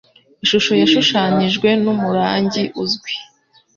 [0.43, 3.11] Ishusho yashushanijwe numurangi uzwi.